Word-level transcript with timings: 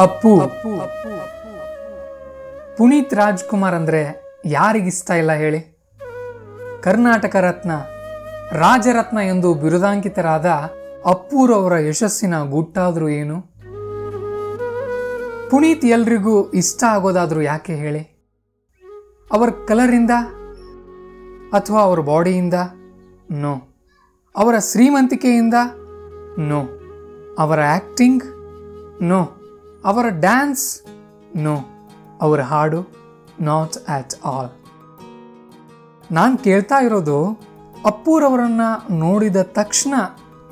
ಅಪ್ಪು. 0.00 0.40
ಪುನೀತ್ 2.76 3.14
ರಾಜ್ಕುಮಾರ್ 3.14 3.74
ಅಂದ್ರೆ 3.74 4.22
ಯಾರಿಗಿಷ್ಟ 4.44 5.10
ಇಲ್ಲ 5.10 5.32
ಹೇಳಿ? 5.32 5.78
ಕರ್ನಾಟಕ 6.82 7.36
ರತ್ನ 7.36 7.70
ರಾಜರತ್ನ 8.52 9.18
ಎಂದು 9.18 9.54
ಬಿರುದಾಂಕಿತರಾದ 9.54 10.46
ಅಪ್ಪೂರವರ 11.04 11.78
ಯಶಸ್ಸಿನ 11.78 12.42
ಗುಟ್ಟಾದರೂ 12.42 13.08
ಏನು? 13.08 13.40
ಪುನೀತ್ 15.50 15.84
ಎಲ್ರಿಗೂ 15.84 16.50
ಇಷ್ಟ 16.50 16.84
ಆಗೋದಾದ್ರೂ 16.84 17.40
ಯಾಕೆ 17.40 17.74
ಹೇಳಿ? 17.74 18.28
ಅವರ 19.32 19.48
ಕಲರಿಂದ 19.68 20.10
ಅಥವಾ 21.52 21.80
ಅವರ 21.80 22.00
ಬಾಡಿಯಿಂದ? 22.00 22.54
ನೋ. 23.30 23.76
ಅವರ 24.36 24.58
ಶ್ರೀಮಂತಿಕೆಯಿಂದ? 24.58 25.54
ನೋ. 26.38 26.60
ಅವರ 27.38 27.60
ಆ್ಯಕ್ಟಿಂಗ್ 27.60 28.24
ನೋ. 29.02 29.39
ಅವರ 29.84 30.04
ಡ್ಯಾನ್ಸ್ 30.08 30.82
ನೋ, 31.36 31.58
ಅವರ 32.20 32.40
ಹಾಡು 32.40 32.92
ನಾಟ್ 33.40 33.90
ಆಟ್ 33.90 34.14
ಆಲ್ 34.24 34.48
ನಾನು 36.12 36.38
ಕೇಳ್ತಾ 36.38 36.82
ಇರೋದು 36.82 37.40
ಅಪ್ಪೂರವರನ್ನು 37.86 38.94
ನೋಡಿದ 38.94 39.36
ತಕ್ಷಣ 39.42 39.94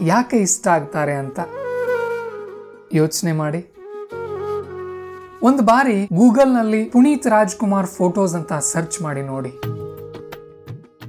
ಯಾಕೆ 0.00 0.36
ಇಷ್ಟ 0.36 0.68
ಆಗ್ತಾರೆ 0.68 1.12
ಅಂತ. 1.12 1.40
ಯೋಚನೆ 2.92 3.32
ಮಾಡಿ. 3.32 3.74
ಒಂದು 5.42 5.62
ಬಾರಿ 5.62 6.06
ಗೂಗಲ್ನಲ್ಲಿ 6.06 6.84
ಪುನೀತ್ 6.84 7.26
ರಾಜ್ಕುಮಾರ್ 7.26 7.86
ಫೋಟೋಸ್ 7.86 8.34
ಅಂತ 8.34 8.52
ಸರ್ಚ್ 8.52 9.02
ಮಾಡಿ 9.02 9.22
ನೋಡಿ. 9.22 9.50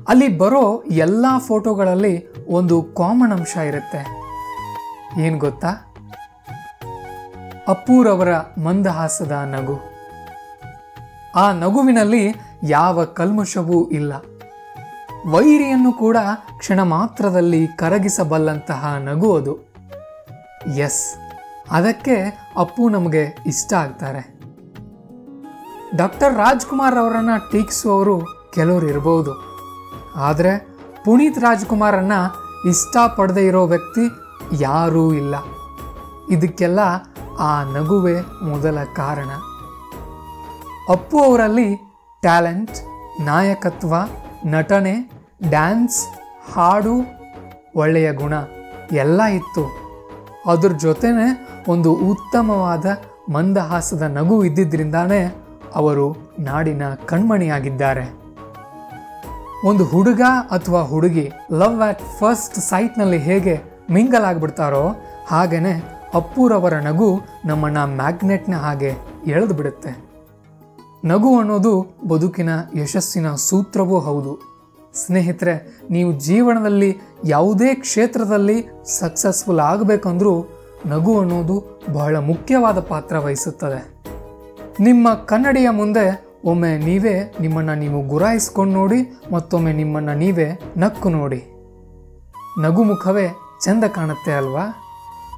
ಅಲ್ಲಿ 0.08 0.38
ಬರೋ 0.38 0.84
ಎಲ್ಲ 0.88 1.26
ಫೋಟೋಗಳಲ್ಲಿ 1.38 2.34
ಒಂದು 2.48 2.84
ಕಾಮನ್ 2.84 3.32
ಅಂಶ 3.32 3.58
ಇರುತ್ತೆ. 3.58 4.20
ಏನು 5.22 5.38
ಗೊತ್ತಾ? 5.38 5.89
ಅಪ್ಪೂರವರ 7.70 8.32
ಮಂದಹಾಸದ 8.64 9.32
ನಗು. 9.46 9.76
ಆ 11.36 11.46
ನಗುವಿನಲ್ಲಿ 11.54 12.24
ಯಾವ 12.64 13.04
ಕಲ್ಮಶವೂ 13.06 13.80
ಇಲ್ಲ. 13.90 14.14
ವೈರಿಯನ್ನು 15.28 15.92
ಕೂಡ 15.94 16.18
ಕ್ಷಣ 16.58 16.80
ಮಾತ್ರದಲ್ಲಿ 16.84 17.62
ಕರಗಿಸಬಲ್ಲಂತಹ 17.68 18.94
ನಗು 19.00 19.30
ಅದು. 19.36 19.54
ಎಸ್, 20.78 21.04
ಅದಕ್ಕೆ 21.72 22.16
ಅಪ್ಪು 22.58 22.90
ನಮಗೆ 22.90 23.24
ಇಷ್ಟ 23.46 23.74
ಆಗ್ತಾರೆ. 23.74 24.24
ಡಾಕ್ಟರ್ 25.96 26.34
ರಾಜ್ಕುಮಾರ್ 26.36 26.98
ಅವರನ್ನ 26.98 27.30
ಟೀಕಿಸುವವರು 27.52 28.18
ಕೆಲವರು 28.56 28.88
ಇರಬಹುದು 28.88 29.32
ಆದರೆ 30.16 30.54
ಪುನೀತ್ 31.06 31.40
ರಾಜ್ಕುಮಾರನ್ನು 31.40 32.20
ಇಷ್ಟಪಡದೇ 32.70 33.46
ಇರೋ 33.48 33.64
ವ್ಯಕ್ತಿ 33.66 34.06
ಯಾರೂ 34.62 35.14
ಇಲ್ಲ. 35.14 35.36
ಇದಕ್ಕೆಲ್ಲ 36.32 36.82
ಆ 37.40 37.64
ನಗುವೆ 37.64 38.22
ಮೊದಲ 38.22 38.78
ಕಾರಣ. 38.96 39.30
ಅಪ್ಪು 40.90 41.24
ಅವರಲ್ಲಿ 41.24 41.76
ಟ್ಯಾಲೆಂಟ್, 42.22 42.72
ನಾಯಕತ್ವ, 43.22 43.96
ನಟನೆ, 44.46 45.12
ಡ್ಯಾನ್ಸ್, 45.50 46.08
ಹಾಡು, 46.54 46.96
ಒಳ್ಳೆಯ 47.76 48.14
ಗುಣ 48.14 48.34
ಎಲ್ಲ 48.92 49.22
ಇತ್ತು. 49.22 49.64
ಅದ್ರ 50.52 50.70
ಜೊತೆನೆ 50.70 51.58
ಒಂದು 51.68 51.94
ಉತ್ತಮವಾದ 51.94 52.86
ಮಂದಹಾಸದ 53.32 54.02
ನಗು 54.02 54.44
ಇದ್ದಿದ್ದರಿಂದಾನೇ 54.44 55.36
ಅವರು 55.76 56.18
ನಾಡಿನ 56.40 56.82
ಕಣ್ಮಣಿಯಾಗಿದ್ದಾರೆ. 56.94 58.20
ಒಂದು 59.66 59.86
ಹುಡುಗ 59.86 60.22
ಅಥವಾ 60.52 60.82
ಹುಡುಗಿ 60.82 61.32
ಲವ್ 61.52 61.82
ಆಟ್ 61.82 62.02
ಫಸ್ಟ್ 62.20 62.56
ಸೈಟ್ನಲ್ಲಿ 62.56 63.18
ಹೇಗೆ 63.18 63.62
ಮಿಂಗಲ್ 63.92 64.24
ಆಗಿಬಿಡ್ತಾರೋ 64.24 64.96
ಹಾಗೇನೆ 65.28 65.99
ಅಪ್ಪೂರವರ 66.14 66.74
ನಗು 66.74 67.20
ನಮ್ಮನ್ನು 67.46 67.96
ಮ್ಯಾಗ್ನೆಟ್ನ 67.96 68.56
ಹಾಗೆ 68.56 68.94
ಎಳೆದು 69.28 69.54
ಬಿಡುತ್ತೆ. 69.54 70.10
ನಗು 71.06 71.40
ಅನ್ನೋದು 71.40 71.96
ಬದುಕಿನ 72.08 72.50
ಯಶಸ್ಸಿನ 72.76 73.36
ಸೂತ್ರವೂ 73.36 74.00
ಹೌದು. 74.00 74.60
ಸ್ನೇಹಿತರೆ, 74.94 75.78
ನೀವು 75.90 76.12
ಜೀವನದಲ್ಲಿ 76.12 76.98
ಯಾವುದೇ 77.26 77.76
ಕ್ಷೇತ್ರದಲ್ಲಿ 77.76 78.68
ಸಕ್ಸಸ್ಫುಲ್ 78.86 79.60
ಆಗಬೇಕಂದ್ರೂ 79.60 80.46
ನಗು 80.86 81.20
ಅನ್ನೋದು 81.20 81.80
ಬಹಳ 81.94 82.18
ಮುಖ್ಯವಾದ 82.18 82.80
ಪಾತ್ರ 82.80 83.18
ವಹಿಸುತ್ತದೆ. 83.18 84.00
ನಿಮ್ಮ 84.80 85.14
ಕನ್ನಡಿಯ 85.14 85.70
ಮುಂದೆ 85.70 86.30
ಒಮ್ಮೆ 86.46 86.78
ನೀವೇ 86.78 87.34
ನಿಮ್ಮನ್ನು 87.40 87.76
ನೀವು 87.76 88.08
ಗುರಾಯಿಸ್ಕೊಂಡು 88.08 88.74
ನೋಡಿ, 88.74 89.20
ಮತ್ತೊಮ್ಮೆ 89.34 89.74
ನಿಮ್ಮನ್ನು 89.74 90.14
ನೀವೇ 90.14 90.60
ನಕ್ಕು 90.78 91.10
ನೋಡಿ. 91.10 91.46
ನಗು 92.62 92.84
ಮುಖವೇ 92.84 93.28
ಚೆಂದ 93.64 93.84
ಕಾಣುತ್ತೆ 93.84 94.32
ಅಲ್ವಾ? 94.32 94.89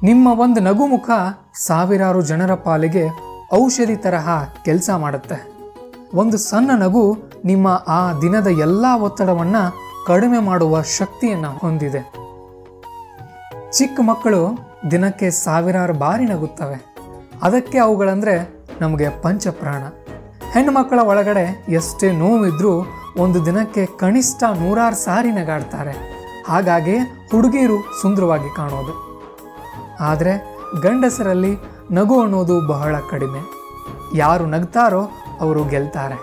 ನಿಮ್ಮ 0.04 0.40
ಒಂದು 0.40 0.60
ನಗು 0.60 0.86
ಮುಖ 0.86 1.10
ಸಾವಿರಾರು 1.54 2.22
ಜನರ 2.22 2.54
ಪಾಲಿಗೆ 2.54 3.08
ಔಷಧಿ 3.54 3.96
ತರಹ 3.96 4.28
ಕೆಲಸ 4.64 4.90
ಮಾಡುತ್ತೆ. 4.96 5.52
ಒಂದು 6.14 6.38
ಸಣ್ಣ 6.38 6.70
ನಗು 6.70 7.16
ನಿಮ್ಮ 7.44 7.84
ಆ 7.88 8.20
ದಿನದ 8.20 8.46
ಎಲ್ಲ 8.46 8.84
ಒತ್ತಡವನ್ನು 9.02 9.72
ಕಡಿಮೆ 10.06 10.38
ಮಾಡುವ 10.38 10.82
ಶಕ್ತಿಯನ್ನು 10.82 11.58
ಹೊಂದಿದೆ. 11.58 12.12
ಚಿಕ್ಕ 13.72 14.00
ಮಕ್ಕಳು 14.00 14.58
ದಿನಕ್ಕೆ 14.90 15.30
ಸಾವಿರಾರು 15.30 15.94
ಬಾರಿ 15.94 16.24
ನಗುತ್ತವೆ. 16.24 16.94
ಅದಕ್ಕೆ 17.42 17.78
ಅವುಗಳಂದರೆ 17.78 18.64
ನಮಗೆ 18.80 19.08
ಪಂಚಪ್ರಾಣ. 19.08 19.82
ಹೆಣ್ಣು 20.52 20.72
ಮಕ್ಕಳ 20.72 20.98
ಒಳಗಡೆ 20.98 21.64
ಎಷ್ಟೇ 21.68 22.12
ನೋವಿದ್ರೂ 22.12 22.86
ಒಂದು 23.16 23.46
ದಿನಕ್ಕೆ 23.46 23.86
ಕನಿಷ್ಠ 23.86 24.44
ನೂರಾರು 24.44 24.96
ಸಾರಿ 24.96 25.32
ನಗಾಡ್ತಾರೆ. 25.32 25.92
ಹಾಗಾಗಿ 26.48 26.96
ಹುಡುಗಿಯರು 27.30 28.02
ಸುಂದರವಾಗಿ 28.02 28.56
ಕಾಣೋದು. 28.56 29.11
ಆದರೆ 30.00 30.32
ಗಂಡಸರಲ್ಲಿ 30.82 31.58
ನಗು 31.90 32.22
ಅನ್ನೋದು 32.22 32.66
ಬಹಳ 32.66 32.96
ಕಡಿಮೆ. 33.10 33.40
ಯಾರು 34.14 34.46
ನಗ್ತಾರೋ 34.46 35.10
ಅವರು 35.40 35.64
ಗೆಲ್ತಾರೆ. 35.64 36.18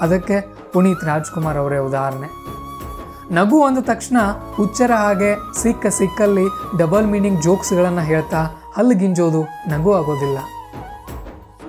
ಅದಕ್ಕೆ 0.00 0.36
ಪುನೀತ್ 0.72 1.04
ರಾಜ್ಕುಮಾರ್ 1.04 1.56
ಅವರೇ 1.56 1.78
ಉದಾಹರಣೆ. 1.78 2.28
ನಗು 3.32 3.64
ಅಂದ 3.64 3.78
ತಕ್ಷಣ 3.78 4.16
ಹುಚ್ಚರ 4.54 4.90
ಹಾಗೆ 4.96 5.34
ಸಿಕ್ಕ 5.62 5.86
ಸಿಕ್ಕಲ್ಲಿ 5.86 6.46
ಡಬಲ್ 6.78 7.06
ಮೀನಿಂಗ್ 7.06 7.42
ಜೋಕ್ಸ್ಗಳನ್ನು 7.42 8.00
ಹೇಳ್ತಾ 8.00 8.40
ಹಲ್ಗಿಂಜೋದು 8.76 9.42
ನಗು 9.42 9.94
ಆಗೋದಿಲ್ಲ. 9.94 10.38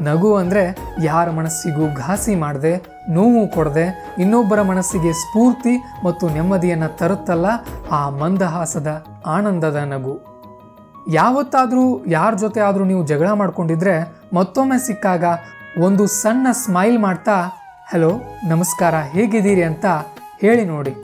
ನಗು 0.01 0.35
ಅಂದರೆ 0.35 0.77
ಯಾರ 1.03 1.29
ಮನಸ್ಸಿಗೂ 1.29 1.93
ಘಾಸಿ 1.93 2.35
ಮಾಡದೆ, 2.35 2.85
ನೋವು 3.09 3.51
ಕೊಡದೆ, 3.51 4.15
ಇನ್ನೊಬ್ಬರ 4.19 4.61
ಮನಸ್ಸಿಗೆ 4.61 5.13
ಸ್ಫೂರ್ತಿ 5.13 5.77
ಮತ್ತು 6.05 6.29
ನೆಮ್ಮದಿಯನ್ನು 6.29 6.97
ತರುತ್ತಲ್ಲ 6.97 7.45
ಆ 7.91 8.09
ಮಂದಹಾಸದ 8.09 9.05
ಆನಂದದ 9.25 9.75
ನಗು. 9.75 10.30
ಯಾವತ್ತಾದರೂ, 11.07 12.05
ಯಾರ 12.05 12.35
ಜೊತೆ 12.35 12.59
ಆದರೂ 12.59 12.83
ನೀವು 12.83 13.05
ಜಗಳ 13.05 13.31
ಮಾಡ್ಕೊಂಡಿದ್ರೆ 13.31 14.19
ಮತ್ತೊಮ್ಮೆ 14.33 14.87
ಸಿಕ್ಕಾಗ 14.87 15.23
ಒಂದು 15.81 16.07
ಸಣ್ಣ 16.07 16.47
ಸ್ಮೈಲ್ 16.51 16.99
ಮಾಡ್ತಾ, 16.99 17.41
ಹಲೋ, 17.91 18.11
ನಮಸ್ಕಾರ, 18.47 18.95
ಹೇಗಿದ್ದೀರಿ? 18.95 19.63
ಅಂತ 19.63 19.85
ಹೇಳಿ 20.41 20.65
ನೋಡಿ. 20.65 20.95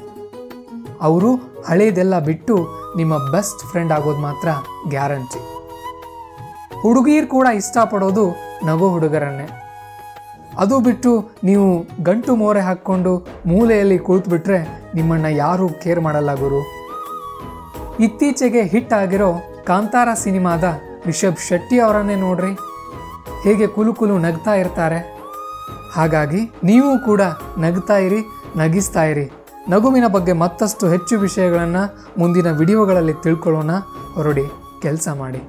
ಅವರು 1.01 1.35
ಹಳೇದೆಲ್ಲ 1.67 2.19
ಬಿಟ್ಟು 2.19 2.67
ನಿಮ್ಮ 2.97 3.31
ಬೆಸ್ಟ್ 3.31 3.69
ಫ್ರೆಂಡ್ 3.69 3.93
ಆಗೋದು 3.93 4.17
ಮಾತ್ರ 4.17 4.47
ಗ್ಯಾರಂಟಿ. 4.89 5.57
ಹುಡುಗಿಯರು 6.81 7.27
ಕೂಡ 7.27 7.47
ಇಷ್ಟಪಡೋದು 7.55 8.29
ನಗು 8.65 8.89
ಹುಡುಗರನ್ನೇ. 8.89 9.63
ಅದು 10.57 10.79
ಬಿಟ್ಟು 10.79 11.29
ನೀವು 11.43 11.85
ಗಂಟು 12.03 12.35
ಮೋರೆ 12.35 12.59
ಹಾಕ್ಕೊಂಡು 12.59 13.27
ಮೂಲೆಯಲ್ಲಿ 13.45 13.99
ಕುಳಿತುಬಿಟ್ರೆ 13.99 14.87
ನಿಮ್ಮನ್ನು 14.95 15.29
ಯಾರೂ 15.29 15.69
ಕೇರ್ 15.69 16.01
ಮಾಡಲ್ಲ 16.01 16.33
ಗುರು. 16.33 16.87
ಇತ್ತೀಚೆಗೆ 17.99 18.63
ಹಿಟ್ 18.63 18.93
ಆಗಿರೋ 18.93 19.33
ಕಾಂತಾರ 19.67 20.09
ಸಿನಿಮಾದ 20.23 20.65
ರಿಷಬ್ 21.05 21.41
ಶೆಟ್ಟಿ 21.47 21.77
ಅವರನ್ನೇ 21.79 22.15
ನೋಡ್ರಿ. 22.15 22.53
ಹೇಗೆ 23.43 23.67
ಕುಲು 23.67 23.93
ಕುಲು 23.93 24.17
ನಗ್ತಾ 24.17 24.53
ಇರ್ತಾರೆ. 24.53 24.99
ಹಾಗಾಗಿ 25.95 26.41
ನೀವು 26.63 26.91
ಕೂಡ 27.05 27.21
ನಗ್ತಾ 27.57 27.97
ಇರಿ, 28.07 28.21
ನಗಿಸ್ತಾ 28.57 29.03
ಇರಿ. 29.11 29.25
ನಗುವಿನ 29.69 30.07
ಬಗ್ಗೆ 30.07 30.33
ಮತ್ತಷ್ಟು 30.43 30.85
ಹೆಚ್ಚು 30.89 31.15
ವಿಷಯಗಳನ್ನು 31.19 31.83
ಮುಂದಿನ 32.19 32.51
ವಿಡಿಯೋಗಳಲ್ಲಿ 32.51 33.15
ತಿಳ್ಕೊಳ್ಳೋಣ. 33.25 33.71
ಹೊರಡಿ, 34.15 34.45
ಕೆಲಸ 34.81 35.07
ಮಾಡಿ. 35.21 35.41